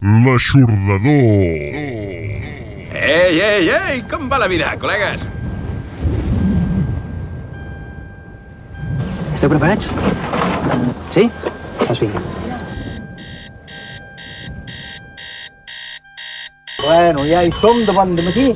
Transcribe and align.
L'aixordador. 0.00 1.10
Ei, 2.94 3.40
ei, 3.42 3.68
ei! 3.68 4.02
Com 4.06 4.28
va 4.30 4.38
la 4.38 4.46
vida, 4.46 4.68
col·legues? 4.78 5.24
Esteu 9.34 9.50
preparats? 9.50 9.90
Sí? 11.10 11.26
Doncs 11.82 12.04
vinga. 12.04 12.22
Bueno, 16.78 17.26
ja 17.26 17.42
hi 17.42 17.50
som 17.58 17.82
de 17.82 17.98
bon 17.98 18.14
matí. 18.22 18.52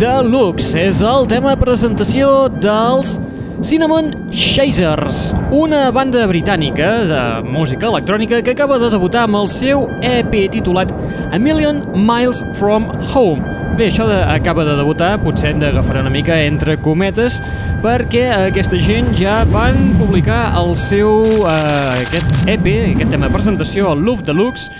De 0.00 0.22
Lux 0.24 0.70
és 0.80 1.02
el 1.04 1.26
tema 1.28 1.50
de 1.52 1.60
presentació 1.60 2.46
dels 2.62 3.18
Cinnamon 3.60 4.06
Chasers, 4.32 5.34
una 5.52 5.90
banda 5.92 6.22
britànica 6.30 6.88
de 7.10 7.18
música 7.44 7.90
electrònica 7.90 8.38
que 8.40 8.54
acaba 8.54 8.78
de 8.80 8.88
debutar 8.94 9.26
amb 9.26 9.36
el 9.42 9.50
seu 9.52 9.84
EP 10.00 10.32
titulat 10.54 10.94
A 11.36 11.38
Million 11.42 11.82
Miles 11.92 12.40
From 12.56 12.88
Home. 13.10 13.44
Bé, 13.76 13.90
això 13.90 14.06
de, 14.08 14.16
acaba 14.24 14.64
de 14.64 14.78
debutar, 14.78 15.18
potser 15.20 15.52
hem 15.52 15.60
d'agafar 15.60 16.00
una 16.00 16.12
mica 16.14 16.38
entre 16.46 16.78
cometes, 16.80 17.36
perquè 17.84 18.24
aquesta 18.38 18.80
gent 18.80 19.12
ja 19.20 19.42
van 19.52 19.76
publicar 20.00 20.46
el 20.62 20.72
seu 20.80 21.20
eh, 21.44 22.06
aquest 22.06 22.48
EP, 22.48 22.70
aquest 22.94 23.12
tema 23.12 23.28
de 23.28 23.36
presentació, 23.36 23.92
el 23.92 24.08
Love 24.08 24.24
Deluxe, 24.32 24.72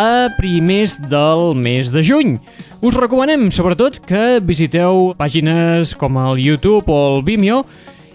a 0.00 0.32
primers 0.38 0.96
del 1.10 1.54
mes 1.54 1.92
de 1.92 2.00
juny. 2.02 2.38
Us 2.80 2.96
recomanem, 2.96 3.50
sobretot, 3.52 3.98
que 4.08 4.40
visiteu 4.40 5.10
pàgines 5.18 5.92
com 6.00 6.16
el 6.22 6.40
YouTube 6.40 6.88
o 6.88 7.00
el 7.10 7.20
Vimeo 7.26 7.58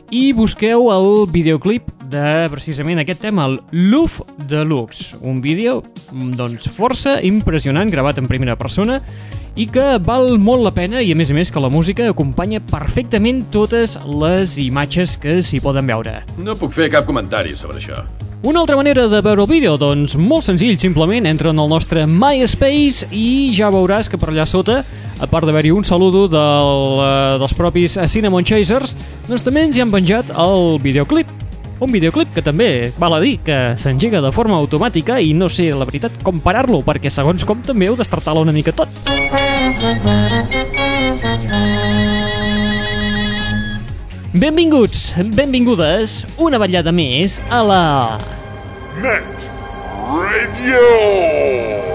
i 0.09 0.31
busqueu 0.33 0.89
el 0.89 1.27
videoclip 1.29 1.91
de 2.09 2.49
precisament 2.49 3.03
aquest 3.03 3.21
tema, 3.27 3.45
el 3.45 3.59
Luf 3.69 4.17
Deluxe, 4.49 5.19
un 5.21 5.43
vídeo 5.45 5.83
doncs, 6.09 6.65
força 6.73 7.19
impressionant, 7.21 7.91
gravat 7.93 8.17
en 8.17 8.29
primera 8.33 8.57
persona 8.57 8.99
i 9.55 9.69
que 9.69 9.99
val 10.01 10.39
molt 10.41 10.65
la 10.65 10.73
pena 10.73 11.05
i 11.05 11.13
a 11.13 11.15
més 11.17 11.29
a 11.29 11.37
més 11.37 11.53
que 11.53 11.61
la 11.61 11.69
música 11.69 12.09
acompanya 12.09 12.65
perfectament 12.65 13.45
totes 13.53 13.99
les 14.09 14.57
imatges 14.57 15.19
que 15.21 15.37
s'hi 15.45 15.61
poden 15.61 15.85
veure. 15.85 16.23
No 16.41 16.57
puc 16.57 16.73
fer 16.73 16.89
cap 16.89 17.05
comentari 17.05 17.53
sobre 17.53 17.77
això. 17.77 18.01
Una 18.45 18.59
altra 18.59 18.75
manera 18.75 19.07
de 19.07 19.21
veure 19.25 19.41
el 19.41 19.47
vídeo? 19.49 19.71
Doncs 19.81 20.13
molt 20.21 20.45
senzill, 20.45 20.75
simplement 20.77 21.25
entra 21.25 21.49
en 21.49 21.57
el 21.57 21.65
nostre 21.65 22.03
MySpace 22.05 23.07
i 23.09 23.49
ja 23.57 23.71
veuràs 23.73 24.05
que 24.05 24.19
per 24.21 24.29
allà 24.29 24.45
sota, 24.45 24.83
a 25.17 25.25
part 25.31 25.49
d'haver-hi 25.49 25.71
un 25.73 25.81
saludo 25.81 26.27
del, 26.29 27.01
uh, 27.01 27.39
dels 27.41 27.57
propis 27.57 27.97
Cinnamon 28.05 28.45
Chasers, 28.45 28.93
doncs 29.25 29.41
també 29.41 29.65
ens 29.65 29.79
hi 29.79 29.81
han 29.81 29.89
penjat 29.89 30.29
el 30.29 30.77
videoclip. 30.83 31.25
Un 31.81 31.89
videoclip 31.89 32.37
que 32.37 32.45
també, 32.45 32.93
val 33.01 33.17
a 33.17 33.23
dir, 33.23 33.39
que 33.41 33.57
s'engega 33.81 34.21
de 34.21 34.29
forma 34.31 34.61
automàtica 34.61 35.17
i 35.17 35.33
no 35.33 35.49
sé, 35.49 35.71
la 35.73 35.89
veritat, 35.89 36.21
com 36.21 36.37
parar-lo, 36.37 36.83
perquè 36.85 37.09
segons 37.09 37.49
com 37.49 37.65
també 37.65 37.89
heu 37.89 37.97
d'estartar-lo 37.97 38.45
una 38.45 38.53
mica 38.53 38.77
tot. 38.77 38.93
Benvinguts, 44.35 45.13
benvingudes, 45.31 46.25
una 46.43 46.59
vetllada 46.59 46.91
més 46.91 47.37
a 47.47 47.61
la... 47.63 47.83
Net 48.99 49.45
Radio! 50.11 51.94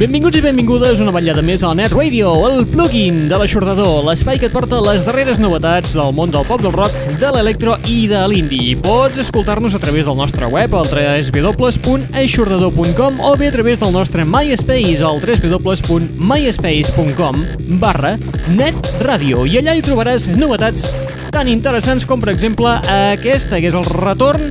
Benvinguts 0.00 0.38
i 0.38 0.40
benvingudes 0.40 1.00
una 1.04 1.12
vetllada 1.12 1.42
més 1.44 1.60
al 1.60 1.74
Net 1.76 1.92
Radio, 1.92 2.30
el 2.48 2.62
plugin 2.72 3.28
de 3.28 3.36
l'aixordador, 3.36 4.00
l'espai 4.06 4.38
que 4.40 4.48
et 4.48 4.54
porta 4.54 4.78
les 4.80 5.04
darreres 5.04 5.36
novetats 5.42 5.92
del 5.92 6.14
món 6.16 6.32
del 6.32 6.40
pop 6.48 6.62
del 6.64 6.72
rock, 6.72 6.96
de 7.20 7.28
l'electro 7.34 7.76
i 7.84 8.08
de 8.08 8.16
l'indie. 8.32 8.80
Pots 8.80 9.20
escoltar-nos 9.20 9.76
a 9.76 9.80
través 9.82 10.08
del 10.08 10.16
nostre 10.16 10.48
web, 10.48 10.72
al 10.72 10.88
www.aixordador.com 10.88 13.20
o 13.20 13.36
bé 13.36 13.52
a 13.52 13.54
través 13.58 13.84
del 13.84 13.92
nostre 13.92 14.24
MySpace, 14.24 15.04
al 15.04 15.20
www.myspace.com 15.20 17.44
barra 17.84 18.16
netradio. 18.56 19.44
I 19.44 19.60
allà 19.60 19.76
hi 19.76 19.84
trobaràs 19.84 20.32
novetats 20.32 20.88
tan 21.28 21.44
interessants 21.52 22.08
com, 22.08 22.24
per 22.24 22.32
exemple, 22.32 22.80
aquesta, 22.88 23.60
que 23.60 23.68
és 23.68 23.76
el 23.76 23.84
retorn 24.00 24.48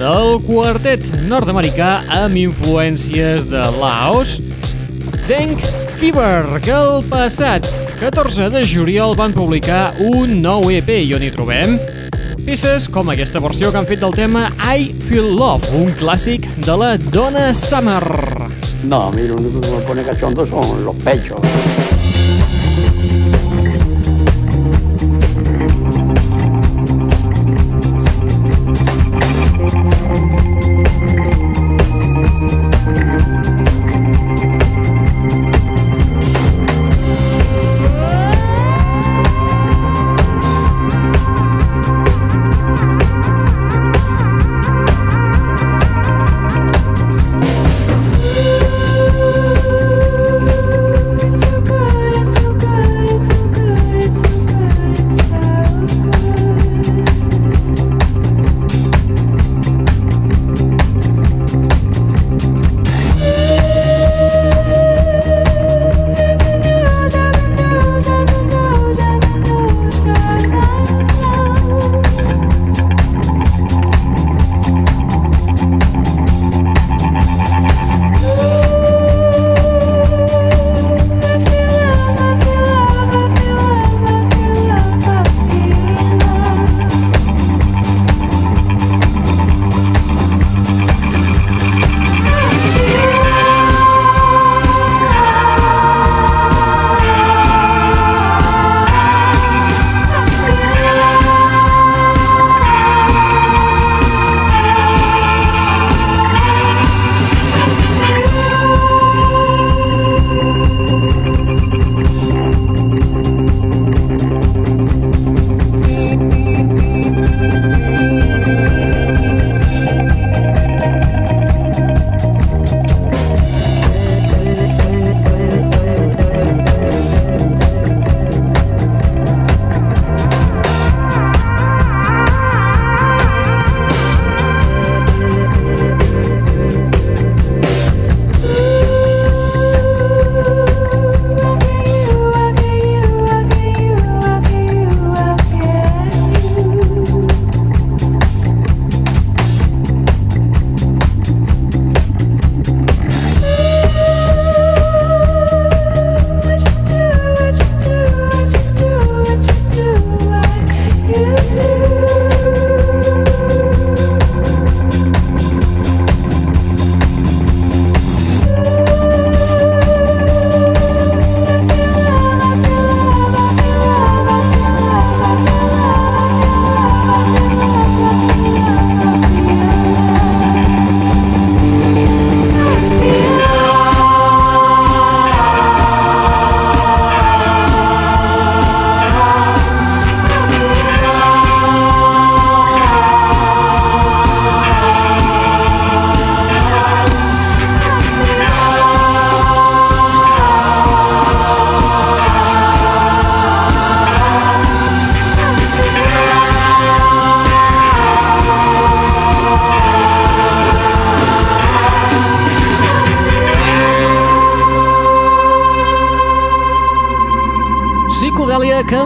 del 0.00 0.38
quartet 0.46 1.02
nord-americà 1.28 1.90
amb 2.22 2.38
influències 2.40 3.44
de 3.52 3.60
Laos, 3.76 4.40
Tank 5.30 5.60
Fever, 5.94 6.58
que 6.58 6.72
el 6.74 7.04
passat 7.06 7.62
14 8.00 8.48
de 8.50 8.64
juliol 8.66 9.14
van 9.14 9.30
publicar 9.30 9.92
un 10.02 10.32
nou 10.42 10.66
EP 10.74 10.90
i 11.04 11.12
on 11.14 11.22
hi 11.22 11.28
trobem 11.30 11.76
peces 12.42 12.88
com 12.90 13.12
aquesta 13.14 13.38
versió 13.38 13.70
que 13.70 13.78
han 13.78 13.86
fet 13.86 14.02
del 14.02 14.16
tema 14.16 14.48
I 14.58 14.90
Feel 15.06 15.30
Love, 15.38 15.70
un 15.78 15.94
clàssic 16.02 16.50
de 16.66 16.74
la 16.82 16.96
Donna 16.98 17.52
Summer. 17.54 18.02
No, 18.82 19.04
a 19.06 19.12
mí 19.14 19.28
lo 19.30 19.38
que 19.38 19.70
me 19.70 19.80
pone 19.86 20.02
cachondo 20.02 20.44
son 20.50 20.84
los 20.84 20.96
pechos. 21.06 21.99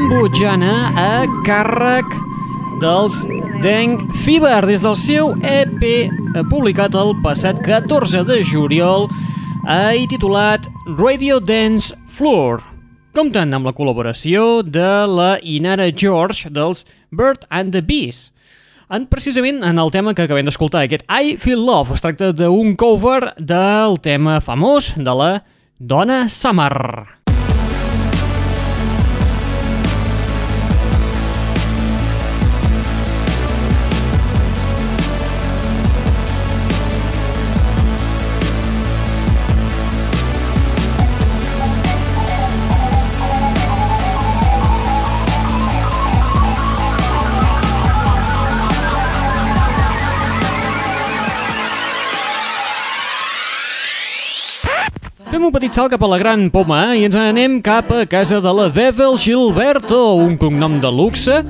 Cambodjana 0.04 0.92
a 1.00 1.24
càrrec 1.46 2.10
dels 2.82 3.22
Deng 3.62 4.02
Fever 4.20 4.58
des 4.68 4.82
del 4.84 4.98
seu 5.00 5.30
EP 5.40 5.80
eh, 5.80 6.42
publicat 6.50 6.92
el 6.98 7.14
passat 7.24 7.62
14 7.64 8.20
de 8.28 8.36
juliol 8.44 9.08
i 9.96 10.04
titulat 10.10 10.68
Radio 10.98 11.40
Dance 11.40 11.96
Floor 12.18 12.60
compten 13.16 13.56
amb 13.56 13.70
la 13.70 13.72
col·laboració 13.72 14.60
de 14.60 14.92
la 15.08 15.38
Inara 15.40 15.88
George 15.88 16.52
dels 16.52 16.84
Bird 17.08 17.48
and 17.48 17.72
the 17.72 17.80
Bees 17.80 18.28
en, 18.92 19.08
precisament 19.08 19.64
en 19.64 19.80
el 19.80 19.94
tema 19.94 20.12
que 20.12 20.28
acabem 20.28 20.44
d'escoltar, 20.44 20.84
aquest 20.84 21.08
I 21.08 21.38
Feel 21.40 21.64
Love. 21.64 21.96
Es 21.96 22.04
tracta 22.04 22.34
d'un 22.36 22.76
cover 22.76 23.32
del 23.40 23.96
tema 24.04 24.42
famós 24.44 24.92
de 25.00 25.16
la 25.16 25.34
Donna 25.80 26.26
Summer. 26.28 27.23
Fem 55.34 55.42
un 55.42 55.50
petit 55.50 55.74
salt 55.74 55.90
cap 55.90 55.98
a 55.98 56.06
la 56.06 56.14
Gran 56.20 56.44
Poma 56.46 56.92
i 56.94 57.00
ens 57.08 57.16
anem 57.18 57.56
cap 57.58 57.88
a 57.90 58.04
casa 58.06 58.36
de 58.38 58.52
la 58.54 58.68
Bevel 58.70 59.16
Gilberto, 59.18 59.98
un 60.22 60.36
cognom 60.38 60.76
de 60.78 60.92
luxe, 60.94 61.40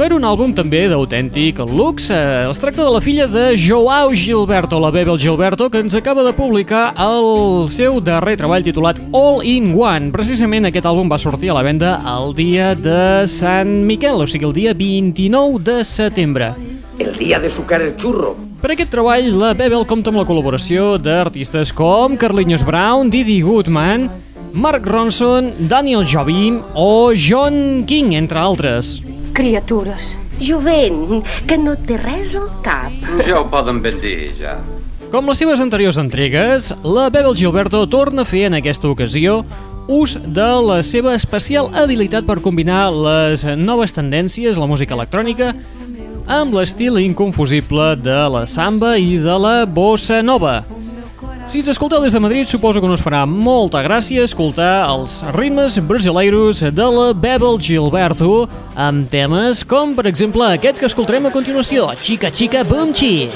per 0.00 0.14
un 0.16 0.24
àlbum 0.24 0.54
també 0.56 0.86
d'autèntic 0.88 1.58
luxe. 1.68 2.16
Es 2.48 2.60
tracta 2.62 2.86
de 2.86 2.92
la 2.94 3.02
filla 3.04 3.26
de 3.28 3.50
Joao 3.60 4.14
Gilberto, 4.16 4.78
la 4.80 4.88
Bevel 4.94 5.18
Gilberto, 5.20 5.66
que 5.68 5.82
ens 5.84 5.92
acaba 5.94 6.24
de 6.24 6.32
publicar 6.32 6.94
el 6.96 7.68
seu 7.68 7.98
darrer 8.00 8.38
treball 8.40 8.64
titulat 8.64 8.96
All 9.12 9.44
in 9.44 9.74
One. 9.76 10.08
Precisament 10.14 10.70
aquest 10.70 10.88
àlbum 10.88 11.12
va 11.12 11.20
sortir 11.20 11.52
a 11.52 11.58
la 11.58 11.66
venda 11.66 11.98
el 12.14 12.32
dia 12.32 12.70
de 12.72 13.26
Sant 13.28 13.84
Miquel, 13.84 14.24
o 14.24 14.30
sigui, 14.30 14.48
el 14.48 14.56
dia 14.56 14.72
29 14.72 15.60
de 15.68 15.76
setembre. 15.84 16.54
El 16.96 17.12
dia 17.20 17.36
de 17.36 17.52
sucar 17.52 17.82
el 17.84 17.92
xurro. 18.00 18.32
Per 18.64 18.72
aquest 18.72 18.94
treball, 18.96 19.28
la 19.36 19.52
Bebel 19.52 19.84
compta 19.84 20.08
amb 20.08 20.22
la 20.22 20.24
col·laboració 20.24 20.94
d'artistes 20.96 21.76
com 21.76 22.16
Carlinhos 22.16 22.64
Brown, 22.64 23.12
Didi 23.12 23.42
Goodman, 23.44 24.08
Mark 24.56 24.88
Ronson, 24.88 25.52
Daniel 25.68 26.08
Jobim 26.08 26.62
o 26.72 27.12
John 27.12 27.84
King, 27.84 28.16
entre 28.16 28.40
altres. 28.40 28.96
Criatures. 29.36 30.14
Jovent, 30.40 31.20
que 31.46 31.58
no 31.60 31.76
té 31.76 31.98
res 32.00 32.36
al 32.38 32.48
cap. 32.64 32.94
Ja 33.26 33.40
ho 33.40 33.48
poden 33.52 33.82
ben 33.84 33.98
dir, 34.00 34.32
ja. 34.40 34.58
Com 35.10 35.26
les 35.26 35.40
seves 35.42 35.58
anteriors 35.58 35.98
entregues, 35.98 36.70
la 36.86 37.08
Bebel 37.10 37.34
Gilberto 37.34 37.82
torna 37.90 38.22
a 38.22 38.28
fer 38.28 38.44
en 38.46 38.54
aquesta 38.60 38.88
ocasió 38.88 39.40
ús 39.90 40.14
de 40.22 40.48
la 40.62 40.80
seva 40.86 41.16
especial 41.18 41.72
habilitat 41.74 42.28
per 42.28 42.38
combinar 42.44 42.92
les 42.94 43.42
noves 43.58 43.96
tendències, 43.96 44.60
la 44.60 44.68
música 44.70 44.94
electrònica, 44.94 45.50
amb 46.30 46.54
l'estil 46.54 47.00
inconfusible 47.02 47.96
de 47.98 48.20
la 48.30 48.44
samba 48.46 48.94
i 49.02 49.16
de 49.18 49.38
la 49.42 49.56
bossa 49.66 50.22
nova. 50.22 50.60
Si 51.50 51.58
ens 51.58 51.66
escolteu 51.66 51.98
des 52.00 52.12
de 52.12 52.20
Madrid, 52.20 52.46
suposo 52.46 52.80
que 52.80 52.86
no 52.86 52.94
us 52.94 53.02
farà 53.02 53.24
molta 53.26 53.80
gràcia 53.82 54.22
escoltar 54.22 54.86
els 54.86 55.16
ritmes 55.34 55.80
brasileiros 55.82 56.60
de 56.62 56.86
la 56.94 57.08
Bebel 57.10 57.58
Gilberto 57.58 58.44
amb 58.78 59.10
temes 59.10 59.64
com, 59.66 59.96
per 59.98 60.06
exemple, 60.06 60.46
aquest 60.46 60.78
que 60.78 60.86
escoltarem 60.86 61.26
a 61.26 61.32
continuació, 61.34 61.88
Chica 61.98 62.30
Chica 62.30 62.62
Boom 62.62 62.94
Chick. 62.94 63.34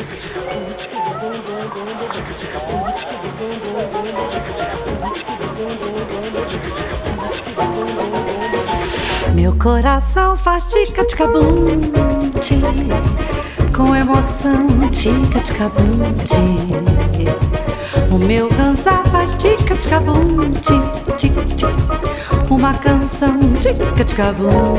Meu 9.34 9.58
coração 9.58 10.36
faz 10.36 10.66
tica-tica-bum 10.66 11.82
Com 13.74 13.96
emoção, 13.96 14.68
tica-tica-bum 14.94 15.98
O 18.14 18.18
meu 18.18 18.48
ganzá 18.48 19.02
faz 19.10 19.32
tica 19.32 19.74
tica 19.74 19.98
bum, 19.98 20.52
tic 20.62 21.16
tica 21.16 21.44
tica 21.56 21.72
Uma 22.48 22.72
canção 22.74 23.36
tica 23.54 24.04
tica 24.04 24.32
bum, 24.32 24.76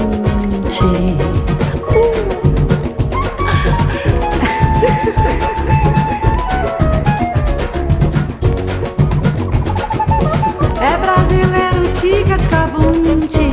É 10.79 10.97
brasileiro 10.97 11.91
tica 11.99 12.37
de 12.37 12.47
cabunte 12.47 13.49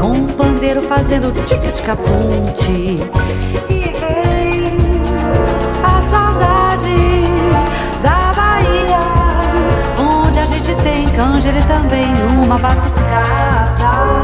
Com 0.00 0.12
um 0.12 0.26
pandeiro 0.28 0.80
fazendo 0.80 1.30
tica 1.44 1.70
de 1.70 1.82
cabunte 1.82 3.83
canja, 11.14 11.48
ele 11.48 11.62
também 11.62 12.12
numa 12.14 12.58
batucada 12.58 14.14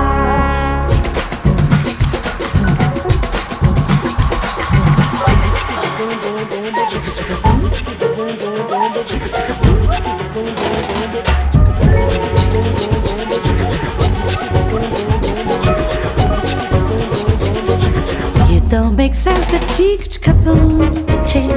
You 18.48 18.60
don't 18.68 18.96
make 18.96 19.14
sense 19.14 19.44
the 19.46 19.58
chick 19.74 20.08
chicka 20.08 20.32
boom 20.44 20.80
chick 21.26 21.48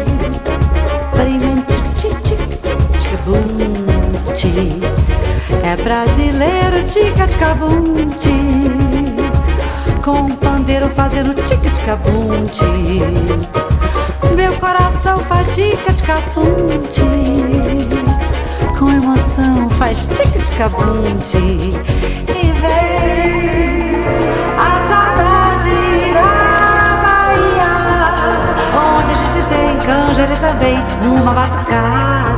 But 1.13 1.27
he 1.27 1.37
meant 1.37 1.67
to 1.69 1.75
chick 1.99 2.17
chick 2.23 2.39
chick 2.63 2.79
chicka 3.01 3.17
boom 3.25 4.35
chick 4.35 4.92
É 5.63 5.77
brasileiro 5.77 6.83
tica 6.89 7.55
boom 7.55 8.09
chick 8.19 10.01
Com 10.03 10.27
pandeiro 10.35 10.89
fazendo 10.89 11.33
tica 11.33 11.95
boom 11.95 12.45
chick 12.51 13.49
Meu 14.35 14.53
coração 14.57 15.19
faz 15.19 15.47
tica 15.55 16.21
boom 16.35 16.83
chick 16.91 18.77
Com 18.77 18.89
emoção 18.91 19.69
faz 19.69 20.05
tica 20.05 20.67
boom 20.67 21.17
chick 21.23 21.73
E 22.27 22.51
vem 22.59 24.03
a 24.57 24.81
saudade 24.89 26.13
da 26.13 26.29
Bahia 27.05 27.73
Onde 28.99 29.11
a 29.13 29.15
gente 29.15 29.41
tem 29.47 29.77
canja 29.87 30.27
também 30.41 30.77
numa 31.01 31.31
batucada 31.31 32.32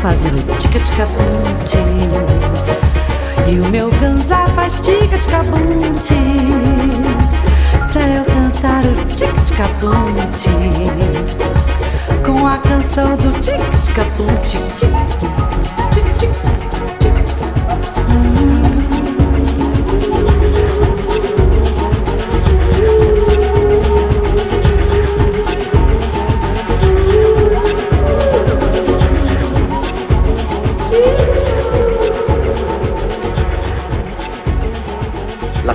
fazendo 0.00 0.56
tica 0.58 0.80
tica 0.80 1.06
bunti. 1.06 1.78
E 3.46 3.60
o 3.60 3.68
meu 3.68 3.90
ganza 3.90 4.46
faz 4.48 4.74
tica 4.76 5.18
tica 5.18 5.42
bunti. 5.42 6.14
Pra 7.92 8.02
eu 8.02 8.24
cantar 8.24 8.84
o 8.86 8.94
tica 9.14 9.42
tica 9.42 9.68
bunti. 9.80 10.50
Com 12.24 12.46
a 12.46 12.56
canção 12.58 13.16
do 13.16 13.32
tica 13.40 13.78
tica 13.82 14.04
bunti. 14.16 14.58
Tic, 14.76 15.59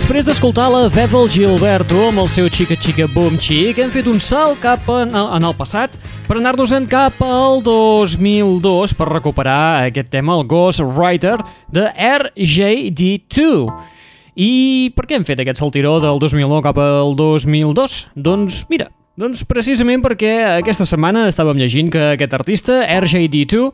Després 0.00 0.24
d'escoltar 0.24 0.70
la 0.72 0.86
Bevel 0.88 1.26
Gilberto 1.28 2.06
amb 2.08 2.22
el 2.22 2.28
seu 2.32 2.46
Chica 2.48 2.72
Chica 2.72 3.04
Boom 3.12 3.34
Chic, 3.36 3.76
hem 3.76 3.90
fet 3.92 4.06
un 4.08 4.16
salt 4.16 4.56
cap 4.62 4.86
en, 4.88 5.10
en 5.12 5.44
el 5.44 5.52
passat 5.58 5.98
per 6.24 6.38
anar-nos-en 6.38 6.86
cap 6.88 7.18
al 7.20 7.60
2002 7.66 8.94
per 8.96 9.10
recuperar 9.10 9.84
aquest 9.90 10.08
tema, 10.08 10.38
el 10.40 10.46
Ghost 10.48 10.80
Writer 10.80 11.34
de 11.68 11.84
RJD2. 11.92 13.68
I 14.40 14.52
per 14.96 15.04
què 15.04 15.18
hem 15.18 15.26
fet 15.28 15.42
aquest 15.44 15.60
saltiró 15.60 15.98
del 16.00 16.16
2009 16.22 16.64
cap 16.64 16.80
al 16.80 17.12
2002? 17.18 17.98
Doncs 18.16 18.62
mira, 18.72 18.88
doncs 19.20 19.44
precisament 19.44 20.00
perquè 20.00 20.32
aquesta 20.62 20.88
setmana 20.88 21.26
estàvem 21.28 21.60
llegint 21.60 21.92
que 21.92 22.14
aquest 22.14 22.38
artista, 22.40 22.80
RJD2, 22.88 23.68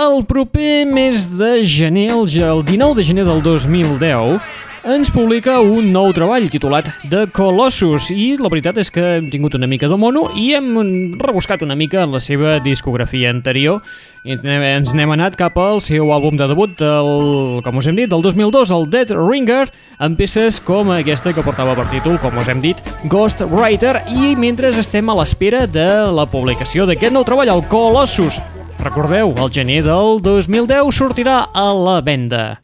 el 0.00 0.24
proper 0.32 0.88
mes 0.88 1.28
de 1.36 1.60
gener, 1.60 2.08
el 2.16 2.24
19 2.24 2.96
de 2.96 3.04
gener 3.04 3.28
del 3.28 3.44
2010, 3.44 4.40
ens 4.86 5.10
publica 5.10 5.58
un 5.64 5.90
nou 5.92 6.12
treball 6.14 6.46
titulat 6.52 6.88
The 7.10 7.26
Colossus 7.34 8.08
i 8.14 8.36
la 8.38 8.50
veritat 8.52 8.78
és 8.78 8.90
que 8.94 9.02
hem 9.16 9.28
tingut 9.32 9.56
una 9.58 9.66
mica 9.70 9.88
de 9.90 9.96
mono 9.98 10.28
i 10.38 10.52
hem 10.56 10.68
rebuscat 11.18 11.64
una 11.66 11.76
mica 11.78 12.04
en 12.04 12.14
la 12.14 12.20
seva 12.22 12.58
discografia 12.62 13.32
anterior 13.32 13.82
i 14.24 14.36
ens 14.36 14.94
n'hem 14.94 15.14
anat 15.14 15.38
cap 15.40 15.58
al 15.58 15.82
seu 15.84 16.12
àlbum 16.14 16.38
de 16.38 16.48
debut 16.50 16.76
del, 16.78 17.60
com 17.64 17.80
us 17.80 17.88
hem 17.88 17.98
dit, 17.98 18.10
del 18.10 18.22
2002, 18.22 18.72
el 18.76 18.88
Dead 18.92 19.12
Ringer, 19.16 19.66
amb 20.04 20.18
peces 20.20 20.60
com 20.60 20.92
aquesta 20.94 21.32
que 21.32 21.44
portava 21.46 21.76
per 21.78 21.88
títol, 21.92 22.18
com 22.22 22.38
us 22.38 22.50
hem 22.52 22.62
dit, 22.62 22.82
Ghost 23.10 23.42
Writer 23.48 24.02
i 24.14 24.34
mentre 24.38 24.70
estem 24.74 25.08
a 25.08 25.18
l'espera 25.18 25.66
de 25.66 25.88
la 26.14 26.28
publicació 26.30 26.86
d'aquest 26.86 27.14
nou 27.14 27.26
treball, 27.26 27.54
el 27.56 27.64
Colossus. 27.70 28.42
Recordeu, 28.78 29.34
el 29.34 29.50
gener 29.50 29.82
del 29.86 30.20
2010 30.22 30.94
sortirà 30.94 31.46
a 31.50 31.70
la 31.74 32.00
venda. 32.04 32.58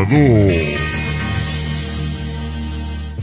L'aixordador. 0.00 0.88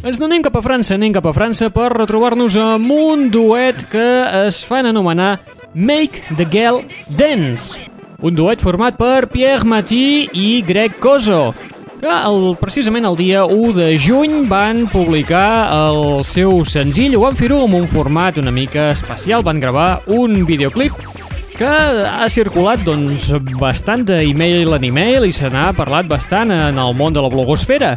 Ens 0.08 0.20
n'anem 0.22 0.44
cap 0.46 0.56
a 0.56 0.62
França, 0.62 0.96
anem 0.96 1.14
cap 1.16 1.26
a 1.26 1.34
França 1.36 1.70
per 1.74 1.90
retrobar-nos 1.96 2.56
amb 2.62 2.92
un 2.94 3.30
duet 3.34 3.88
que 3.92 4.06
es 4.46 4.62
fan 4.64 4.86
anomenar 4.86 5.40
Make 5.74 6.36
the 6.38 6.46
Girl 6.46 6.84
Dance. 7.10 7.80
Un 8.22 8.38
duet 8.38 8.62
format 8.62 8.98
per 8.98 9.28
Pierre 9.30 9.68
Matí 9.68 10.30
i 10.34 10.62
Greg 10.66 10.98
Coso, 11.02 11.54
que 12.00 12.10
el, 12.10 12.56
precisament 12.62 13.06
el 13.10 13.18
dia 13.18 13.46
1 13.46 13.74
de 13.78 13.92
juny 13.98 14.48
van 14.50 14.88
publicar 14.90 15.70
el 15.74 16.24
seu 16.26 16.64
senzill, 16.66 17.18
ho 17.18 17.26
van 17.26 17.38
fer-ho 17.38 17.64
amb 17.66 17.78
un 17.78 17.88
format 17.90 18.38
una 18.42 18.54
mica 18.54 18.92
especial, 18.94 19.46
van 19.46 19.62
gravar 19.62 20.02
un 20.08 20.46
videoclip 20.46 21.17
que 21.58 21.68
ha 21.68 22.28
circulat 22.30 22.84
doncs, 22.86 23.32
bastant 23.58 24.04
d'e-mail 24.06 24.76
en 24.78 24.84
e-mail 24.86 25.26
i 25.26 25.34
se 25.34 25.50
n'ha 25.50 25.72
parlat 25.78 26.08
bastant 26.10 26.54
en 26.54 26.78
el 26.78 26.94
món 26.98 27.16
de 27.16 27.24
la 27.24 27.32
blogosfera. 27.34 27.96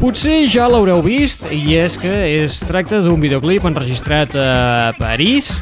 Potser 0.00 0.46
ja 0.48 0.64
l'haureu 0.70 1.02
vist, 1.04 1.44
i 1.52 1.76
és 1.76 1.98
que 2.00 2.12
es 2.40 2.62
tracta 2.64 3.02
d'un 3.04 3.20
videoclip 3.20 3.66
enregistrat 3.68 4.32
a 4.32 4.94
París, 4.96 5.52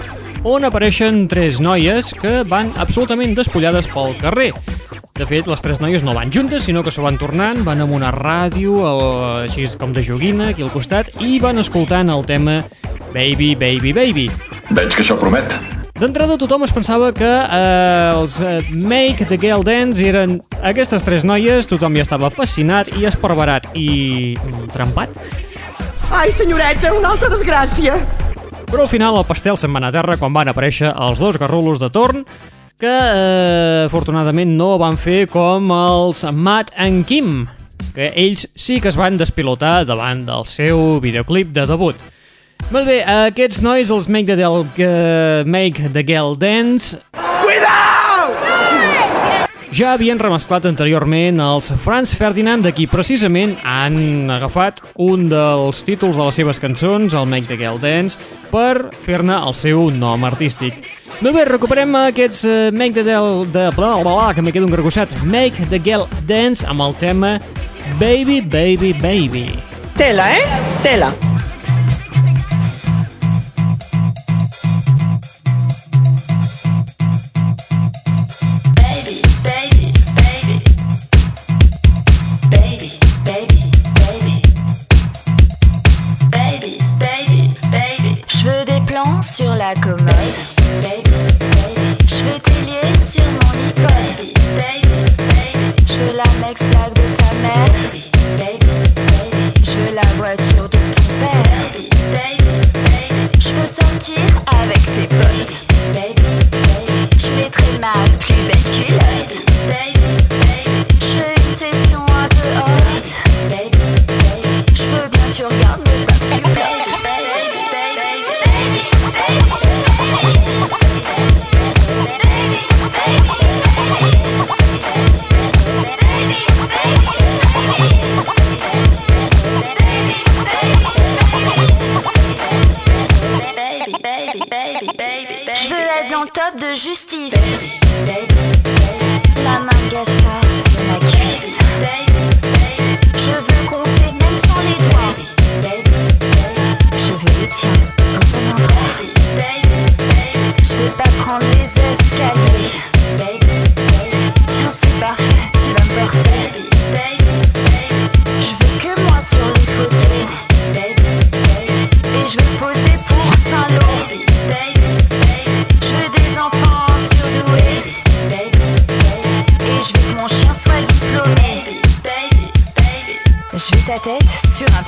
on 0.47 0.67
apareixen 0.69 1.25
tres 1.31 1.59
noies 1.59 2.13
que 2.15 2.45
van 2.47 2.71
absolutament 2.79 3.35
despullades 3.35 3.91
pel 3.91 4.15
carrer. 4.21 4.53
De 5.19 5.27
fet, 5.27 5.49
les 5.51 5.65
tres 5.65 5.83
noies 5.83 6.07
no 6.07 6.15
van 6.15 6.31
juntes, 6.31 6.69
sinó 6.69 6.85
que 6.87 6.93
s'ho 6.95 7.03
van 7.03 7.19
tornant, 7.19 7.65
van 7.67 7.83
amb 7.83 7.97
una 7.99 8.13
ràdio, 8.15 8.77
així 9.43 9.67
com 9.81 9.91
de 9.97 10.07
joguina, 10.07 10.53
aquí 10.53 10.63
al 10.63 10.71
costat, 10.71 11.11
i 11.19 11.41
van 11.43 11.59
escoltant 11.59 12.15
el 12.15 12.23
tema 12.29 12.61
Baby, 13.11 13.57
Baby, 13.59 13.93
Baby. 13.97 14.29
Veig 14.71 14.95
que 14.95 15.03
això 15.03 15.19
promet. 15.19 15.78
D'entrada 15.99 16.37
tothom 16.39 16.63
es 16.63 16.71
pensava 16.71 17.09
que 17.11 17.27
eh, 17.27 18.11
els 18.15 18.37
eh, 18.39 18.61
Make 18.71 19.27
the 19.27 19.35
Girl 19.35 19.65
Dance 19.67 20.05
eren 20.07 20.37
aquestes 20.63 21.03
tres 21.03 21.25
noies, 21.27 21.67
tothom 21.67 21.97
ja 21.99 22.05
estava 22.05 22.29
fascinat 22.31 22.93
i 22.95 23.03
esparverat 23.09 23.67
i 23.75 23.89
mm, 24.39 24.69
trempat. 24.71 25.17
Ai, 26.15 26.31
senyoreta, 26.31 26.93
una 26.95 27.11
altra 27.17 27.33
desgràcia. 27.33 27.97
Però 28.69 28.85
al 28.85 28.93
final 28.93 29.19
el 29.19 29.27
pastel 29.27 29.59
se'n 29.59 29.75
va 29.75 29.81
anar 29.83 29.91
a 29.91 29.97
terra 29.97 30.15
quan 30.21 30.37
van 30.37 30.53
aparèixer 30.53 30.93
els 30.95 31.19
dos 31.19 31.41
garrulos 31.41 31.83
de 31.83 31.91
torn 31.91 32.23
que 32.79 32.95
eh, 32.95 33.89
afortunadament 33.89 34.55
no 34.55 34.77
van 34.79 34.95
fer 34.95 35.25
com 35.33 35.73
els 35.75 36.23
Matt 36.31 36.71
and 36.79 37.09
Kim, 37.11 37.49
que 37.97 38.13
ells 38.15 38.47
sí 38.55 38.79
que 38.79 38.93
es 38.93 39.01
van 39.01 39.19
despilotar 39.19 39.83
davant 39.89 40.23
del 40.31 40.47
seu 40.47 41.01
videoclip 41.03 41.51
de 41.59 41.67
debut. 41.67 42.07
Molt 42.69 42.85
bé, 42.85 42.99
aquests 43.01 43.63
nois, 43.65 43.89
els 43.89 44.09
Make 44.13 44.29
the, 44.29 44.37
Del, 44.37 44.65
uh, 44.67 45.47
Make 45.49 45.93
the 45.95 46.05
Girl 46.05 46.37
Dance... 46.37 46.99
Cuidao! 47.41 47.89
Ja 49.73 49.93
havien 49.93 50.21
remesclat 50.21 50.65
anteriorment 50.69 51.41
els 51.45 51.69
Franz 51.81 52.15
Ferdinand, 52.17 52.65
de 52.65 52.73
qui 52.73 52.87
precisament 52.89 53.55
han 53.69 54.29
agafat 54.33 54.81
un 55.05 55.27
dels 55.29 55.81
títols 55.85 56.17
de 56.17 56.29
les 56.29 56.39
seves 56.41 56.61
cançons, 56.61 57.17
el 57.17 57.29
Make 57.29 57.49
the 57.51 57.59
Girl 57.61 57.81
Dance, 57.81 58.21
per 58.53 58.91
fer-ne 59.05 59.37
el 59.37 59.57
seu 59.57 59.89
nom 59.93 60.25
artístic. 60.29 60.81
Molt 61.19 61.35
bé, 61.35 61.47
recuperem 61.49 61.97
aquests 62.05 62.45
uh, 62.49 62.59
Make 62.73 62.97
the 63.01 63.07
Del... 63.09 63.47
De, 63.53 63.69
bla, 63.77 63.97
bla, 64.03 64.13
bla, 64.13 64.29
que 64.37 64.45
m'he 64.45 64.53
quedat 64.53 64.69
un 64.69 64.77
gargossat. 64.77 65.17
Make 65.25 65.69
the 65.73 65.81
Girl 65.81 66.09
Dance 66.29 66.69
amb 66.69 66.85
el 66.85 66.97
tema 67.01 67.37
Baby, 67.97 68.41
Baby, 68.41 68.93
Baby. 69.01 69.49
Tela, 69.99 70.33
eh? 70.37 70.45
Tela. 70.85 71.13
sur 71.13 71.38
la 89.69 89.75
commode. 89.83 90.58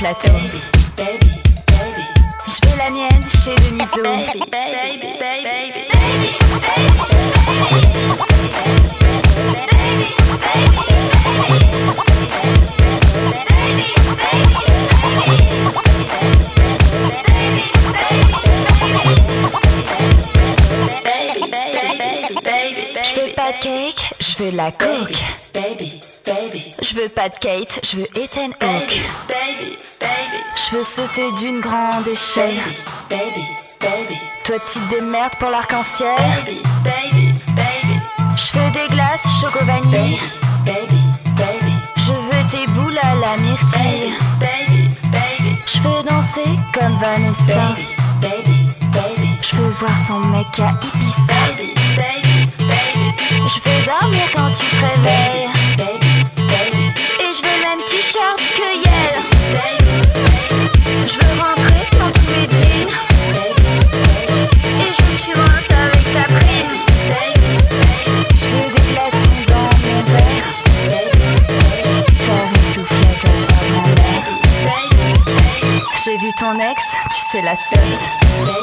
plateau. 0.01 0.33
Je 2.47 2.69
veux 2.69 2.77
la 2.79 2.91
mienne 2.91 3.23
chez 3.29 3.55
Deniso. 3.55 4.03
Baby, 4.03 4.41
baby, 4.51 5.51
Je 23.05 23.21
veux 23.21 23.33
pas 23.35 23.53
de 23.53 23.59
cake, 23.63 24.15
je 24.21 24.43
veux 24.43 24.57
la 24.57 24.73
coke. 24.73 25.13
Je 26.83 26.95
veux 26.95 27.09
pas 27.09 27.29
de 27.29 27.35
Kate, 27.37 27.81
je 27.85 27.97
veux 27.97 28.09
Ethan 28.17 28.51
Hawke. 28.61 29.90
Je 30.69 30.77
veux 30.77 30.85
sauter 30.85 31.31
d'une 31.39 31.61
grande 31.61 32.07
échelle. 32.07 32.61
Baby, 33.09 33.47
baby. 33.81 34.19
Toi, 34.45 34.57
tu 34.71 34.79
te 34.79 34.91
démerdes 34.91 35.35
pour 35.39 35.51
l'arc-en-ciel. 35.51 36.17
Baby, 36.19 36.63
baby, 36.85 37.35
baby. 37.57 38.01
Je 38.37 38.59
veux 38.59 38.71
des 38.71 38.89
glaces 38.95 39.27
choco 39.41 39.65
vanille. 39.65 40.19
Baby, 40.67 41.01
baby, 41.37 41.73
Je 41.97 42.13
veux 42.13 42.45
tes 42.51 42.67
boules 42.73 42.99
à 42.99 43.15
la 43.15 43.37
myrtille. 43.39 44.13
Baby, 44.39 44.91
baby, 45.11 45.57
Je 45.67 45.79
veux 45.79 46.03
danser 46.03 46.51
comme 46.75 46.97
Vanessa. 46.99 47.75
Baby, 48.21 48.69
baby. 48.93 49.31
Je 49.43 49.57
veux 49.57 49.71
voir 49.81 49.97
son 50.07 50.21
mec 50.21 50.47
à 50.59 50.73
Ibiza. 50.85 51.41
Baby, 51.57 52.47
baby. 52.59 53.49
Je 53.49 53.61
veux 53.69 53.85
dormir 53.87 54.27
quand 54.35 54.51
tu 54.51 54.67
te 54.67 54.85
réveilles. 54.85 55.49
Baby, 55.79 56.25
baby. 56.37 56.85
Et 57.21 57.35
je 57.35 57.43
veux 57.43 57.63
même 57.63 57.81
t-shirt 57.89 58.37
que 58.57 58.90
la 77.43 77.57
7. 77.57 78.60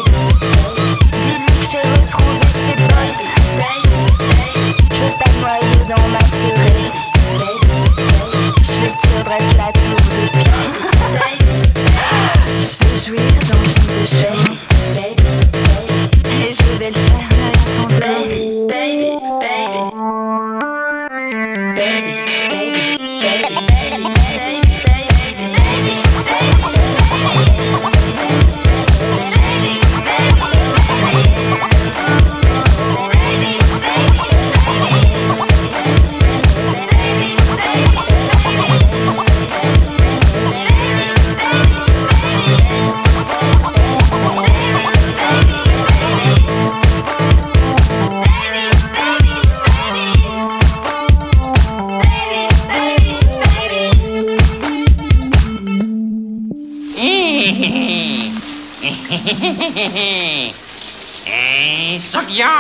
Ei, 61.28 62.00
sóc 62.02 62.28
jo, 62.32 62.56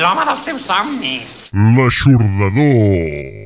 l'home 0.00 0.24
dels 0.28 0.42
teus 0.48 0.62
somnis. 0.68 1.30
L'aixordador. 1.52 3.42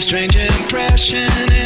strange 0.00 0.36
impression. 0.36 1.59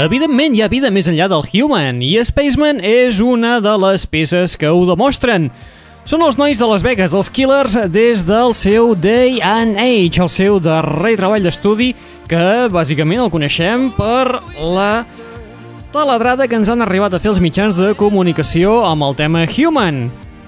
Evidentment 0.00 0.54
hi 0.56 0.62
ha 0.64 0.68
vida 0.72 0.88
més 0.88 1.10
enllà 1.10 1.26
del 1.28 1.42
Human 1.44 1.98
i 2.00 2.14
Spaceman 2.24 2.78
és 2.80 3.18
una 3.20 3.58
de 3.60 3.72
les 3.82 4.06
peces 4.08 4.54
que 4.56 4.70
ho 4.72 4.86
demostren. 4.88 5.50
Són 6.08 6.22
els 6.24 6.38
nois 6.40 6.56
de 6.56 6.68
Las 6.70 6.80
Vegas, 6.80 7.12
els 7.12 7.28
Killers, 7.28 7.74
des 7.92 8.22
del 8.24 8.54
seu 8.56 8.94
Day 8.96 9.42
and 9.44 9.76
Age, 9.76 10.22
el 10.24 10.30
seu 10.32 10.56
darrer 10.56 11.18
treball 11.20 11.44
d'estudi, 11.44 11.90
que 12.30 12.70
bàsicament 12.72 13.26
el 13.26 13.28
coneixem 13.34 13.90
per 13.98 14.40
la 14.56 15.04
taladrada 15.92 16.48
que 16.48 16.56
ens 16.56 16.72
han 16.72 16.80
arribat 16.80 17.12
a 17.12 17.20
fer 17.20 17.34
els 17.34 17.42
mitjans 17.44 17.76
de 17.76 17.92
comunicació 17.92 18.78
amb 18.88 19.04
el 19.04 19.20
tema 19.20 19.44
Human. 19.52 20.06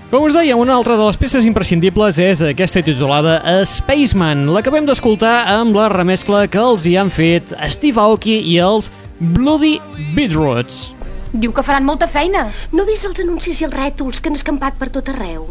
Com 0.09 0.25
us 0.25 0.35
deia, 0.37 0.57
una 0.57 0.75
altra 0.77 0.97
de 0.97 1.05
les 1.05 1.21
peces 1.21 1.45
imprescindibles 1.49 2.19
és 2.21 2.41
aquesta 2.45 2.81
titulada 2.85 3.39
Spaceman. 3.69 4.49
L'acabem 4.53 4.89
d'escoltar 4.89 5.39
amb 5.59 5.77
la 5.77 5.87
remescla 5.93 6.47
que 6.53 6.61
els 6.61 6.89
hi 6.89 6.99
han 7.01 7.13
fet 7.13 7.53
Steve 7.73 8.01
Aoki 8.01 8.41
i 8.53 8.59
els 8.61 8.91
Bloody 9.23 9.79
Beetroots. 10.17 10.89
Diu 11.31 11.53
que 11.55 11.63
faran 11.63 11.87
molta 11.87 12.09
feina. 12.11 12.49
No 12.75 12.83
ves 12.89 13.05
els 13.07 13.21
anuncis 13.23 13.61
i 13.61 13.69
els 13.69 13.77
rètols 13.77 14.19
que 14.19 14.33
han 14.33 14.39
escampat 14.39 14.81
per 14.81 14.89
tot 14.91 15.13
arreu? 15.13 15.47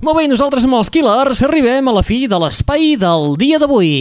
Molt 0.00 0.16
bé, 0.16 0.24
nosaltres 0.30 0.64
amb 0.64 0.78
els 0.78 0.88
Killers 0.88 1.42
arribem 1.44 1.84
a 1.84 1.94
la 1.98 2.04
fi 2.06 2.24
de 2.32 2.40
l'espai 2.40 2.94
del 2.96 3.36
dia 3.36 3.60
d'avui. 3.60 3.92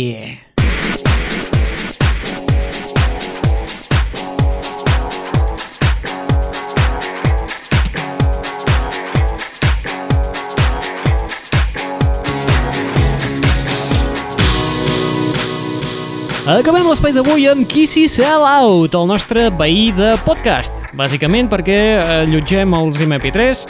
Acabem 16.44 16.84
l'espai 16.84 17.14
d'avui 17.16 17.46
amb 17.48 17.64
Kissy 17.72 18.02
Sell 18.12 18.44
Out, 18.44 18.98
el 19.00 19.06
nostre 19.08 19.46
veí 19.56 19.94
de 19.96 20.10
podcast. 20.26 20.82
Bàsicament 20.92 21.48
perquè 21.48 21.78
allotgem 22.20 22.76
els 22.76 23.00
MP3 23.06 23.62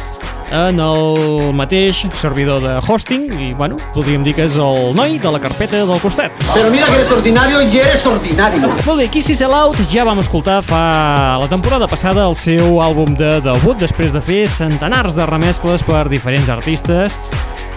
en 0.57 0.81
el 0.81 1.53
mateix 1.53 1.99
servidor 2.17 2.65
de 2.65 2.73
hosting 2.81 3.27
i, 3.37 3.51
bueno, 3.53 3.77
podríem 3.93 4.25
dir 4.25 4.33
que 4.33 4.47
és 4.49 4.57
el 4.57 4.97
noi 4.97 5.19
de 5.21 5.35
la 5.35 5.43
carpeta 5.43 5.83
del 5.85 6.01
costat. 6.01 6.33
Pero 6.49 6.73
mira 6.73 6.89
que 6.89 6.97
eres 6.97 7.13
ordinario 7.13 7.61
y 7.61 7.77
eres 7.77 8.07
ordinario. 8.09 8.73
Molt 8.87 9.03
bé, 9.03 9.07
Kissy 9.07 9.37
Sell 9.37 9.53
Out 9.53 9.77
ja 9.93 10.09
vam 10.09 10.25
escoltar 10.25 10.63
fa 10.65 11.37
la 11.45 11.51
temporada 11.53 11.85
passada 11.85 12.25
el 12.25 12.33
seu 12.33 12.81
àlbum 12.81 13.13
de 13.21 13.35
debut 13.45 13.77
després 13.77 14.17
de 14.17 14.25
fer 14.25 14.47
centenars 14.49 15.13
de 15.13 15.29
remescles 15.29 15.85
per 15.85 16.07
diferents 16.09 16.49
artistes 16.49 17.21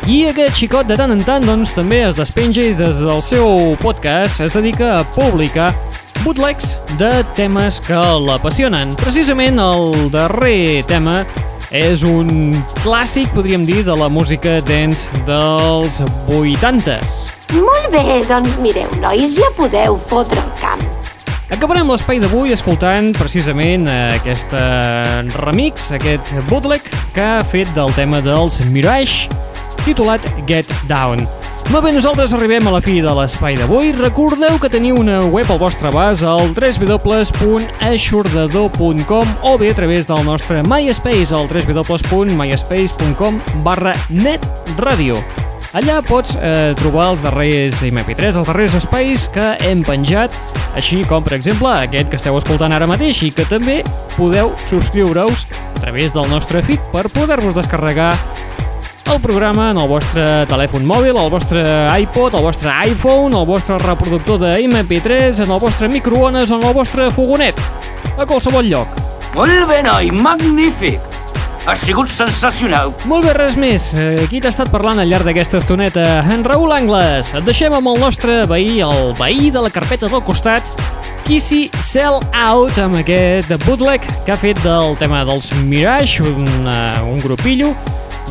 i 0.04 0.26
aquest 0.28 0.58
xicot 0.60 0.86
de 0.86 0.96
tant 1.00 1.10
en 1.14 1.22
tant 1.24 1.44
doncs, 1.46 1.72
també 1.74 2.02
es 2.06 2.18
despenja 2.18 2.62
i 2.62 2.74
des 2.76 3.00
del 3.02 3.22
seu 3.24 3.74
podcast 3.80 4.44
es 4.44 4.56
dedica 4.58 4.98
a 4.98 5.04
publicar 5.16 5.72
bootlegs 6.24 6.76
de 7.00 7.10
temes 7.38 7.80
que 7.86 7.98
l'apassionen. 8.26 8.96
Precisament 9.00 9.60
el 9.62 10.10
darrer 10.12 10.84
tema 10.90 11.22
és 11.74 12.04
un 12.06 12.54
clàssic, 12.84 13.32
podríem 13.34 13.64
dir, 13.66 13.82
de 13.86 13.96
la 13.96 14.08
música 14.12 14.60
dance 14.66 15.08
dels 15.26 16.00
80s. 16.28 17.16
Molt 17.56 17.90
bé, 17.94 18.20
doncs 18.28 18.60
mireu, 18.62 18.90
nois, 19.02 19.34
ja 19.38 19.50
podeu 19.58 19.98
fotre 20.10 20.42
el 20.42 20.54
camp. 20.62 20.86
Acabarem 21.54 21.86
l'espai 21.92 22.18
d'avui 22.18 22.50
escoltant 22.50 23.12
precisament 23.14 23.86
aquest 23.86 24.50
remix, 25.38 25.92
aquest 25.94 26.32
bootleg 26.50 26.82
que 27.14 27.22
ha 27.22 27.44
fet 27.46 27.70
del 27.76 27.94
tema 27.94 28.18
dels 28.24 28.58
Mirage, 28.74 29.30
titulat 29.86 30.26
Get 30.48 30.74
Down. 30.90 31.28
Molt 31.70 31.82
bé, 31.82 31.90
nosaltres 31.90 32.30
arribem 32.36 32.62
a 32.68 32.70
la 32.76 32.80
fi 32.82 33.00
de 33.02 33.10
l'espai 33.10 33.56
d'avui. 33.58 33.92
Recordeu 33.96 34.58
que 34.62 34.68
teniu 34.70 34.96
una 35.00 35.16
web 35.26 35.50
al 35.50 35.58
vostre 35.58 35.88
abast 35.90 36.22
al 36.22 36.54
www.aixordador.com 36.54 39.26
o 39.42 39.58
bé 39.58 39.70
a 39.72 39.74
través 39.74 40.06
del 40.06 40.24
nostre 40.26 40.62
MySpace 40.62 41.34
al 41.34 41.48
www.myspace.com 41.50 43.40
barra 43.66 43.94
netradio. 44.10 45.18
Allà 45.76 45.98
pots 46.06 46.38
eh, 46.38 46.72
trobar 46.78 47.10
els 47.12 47.22
darrers 47.26 47.82
MP3, 47.84 48.38
els 48.40 48.48
darrers 48.48 48.74
espais 48.78 49.26
que 49.34 49.46
hem 49.66 49.82
penjat, 49.84 50.32
així 50.78 51.04
com, 51.10 51.24
per 51.26 51.34
exemple, 51.36 51.68
aquest 51.68 52.08
que 52.12 52.18
esteu 52.20 52.36
escoltant 52.38 52.72
ara 52.72 52.86
mateix 52.88 53.22
i 53.26 53.30
que 53.34 53.44
també 53.50 53.82
podeu 54.14 54.54
subscriure-us 54.70 55.40
a 55.74 55.78
través 55.82 56.14
del 56.14 56.26
nostre 56.30 56.62
feed 56.64 56.80
per 56.94 57.04
poder-vos 57.12 57.58
descarregar 57.58 58.12
el 59.12 59.20
programa 59.20 59.70
en 59.70 59.78
el 59.78 59.88
vostre 59.88 60.22
telèfon 60.50 60.86
mòbil, 60.86 61.16
el 61.20 61.30
vostre 61.30 61.62
iPod, 62.02 62.34
el 62.38 62.44
vostre 62.46 62.72
iPhone, 62.88 63.36
el 63.38 63.46
vostre 63.46 63.78
reproductor 63.82 64.40
de 64.40 64.54
MP3, 64.66 65.42
en 65.44 65.52
el 65.52 65.60
vostre 65.60 65.88
microones 65.88 66.50
o 66.50 66.58
en 66.58 66.64
el 66.66 66.74
vostre 66.74 67.10
fogonet. 67.14 67.60
A 68.16 68.26
qualsevol 68.26 68.66
lloc. 68.66 68.96
Molt 69.36 69.66
bé, 69.68 69.82
noi, 69.84 70.10
magnífic! 70.10 71.02
Ha 71.66 71.74
sigut 71.74 72.10
sensacional. 72.10 72.92
Molt 73.10 73.26
bé, 73.26 73.34
res 73.34 73.56
més. 73.58 73.88
Eh, 73.98 74.26
Qui 74.30 74.38
t'ha 74.40 74.52
estat 74.54 74.70
parlant 74.70 75.02
al 75.02 75.10
llarg 75.10 75.26
d'aquesta 75.26 75.58
estoneta? 75.58 76.06
En 76.30 76.44
Raül 76.46 76.70
Angles. 76.72 77.34
Et 77.34 77.46
deixem 77.46 77.74
amb 77.74 77.90
el 77.90 78.00
nostre 78.00 78.44
veí, 78.46 78.78
el 78.86 79.12
veí 79.18 79.50
de 79.50 79.62
la 79.66 79.72
carpeta 79.74 80.06
del 80.10 80.22
costat, 80.22 80.62
Kissy 81.26 81.66
Sell 81.82 82.22
Out, 82.30 82.78
amb 82.78 83.00
aquest 83.00 83.50
bootleg 83.66 84.04
que 84.24 84.34
ha 84.34 84.38
fet 84.38 84.62
del 84.62 84.94
tema 85.02 85.24
dels 85.26 85.50
Mirage, 85.66 86.22
un, 86.22 86.46
uh, 86.70 87.02
un 87.02 87.18
grupillo 87.18 87.74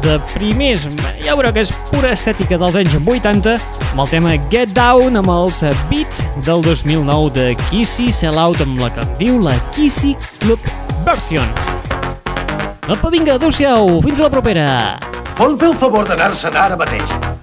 de 0.04 0.18
primers, 0.34 0.88
ja 1.24 1.36
veureu 1.36 1.54
que 1.56 1.64
és 1.66 1.72
pura 1.92 2.12
estètica 2.16 2.58
dels 2.62 2.78
anys 2.80 2.96
80, 2.98 3.56
amb 3.92 4.04
el 4.04 4.12
tema 4.12 4.36
Get 4.52 4.74
Down, 4.78 5.20
amb 5.20 5.32
els 5.34 5.62
beats 5.92 6.24
del 6.48 6.66
2009 6.66 7.32
de 7.36 7.48
Kissy 7.68 8.12
Sell 8.12 8.40
Out, 8.42 8.64
amb 8.66 8.82
la 8.82 8.92
que 8.96 9.08
diu 9.22 9.40
la 9.44 9.56
Kissy 9.76 10.16
Club 10.42 10.60
Version. 11.08 11.48
Apa, 12.86 13.10
vinga, 13.10 13.40
adeu-siau, 13.40 13.98
fins 14.06 14.22
a 14.22 14.28
la 14.28 14.34
propera. 14.34 14.68
Vol 15.40 15.58
fer 15.60 15.74
el 15.74 15.80
favor 15.82 16.08
d'anar-se'n 16.08 16.56
ara 16.56 16.78
mateix? 16.80 17.35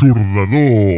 L'aixordador. 0.00 0.97